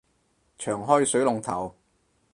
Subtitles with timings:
[0.57, 1.75] 長開水龍頭